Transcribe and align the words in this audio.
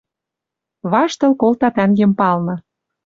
Ваштыл 0.91 1.31
колта 1.41 1.69
тӓнгем 1.75 2.11
палны 2.19 2.55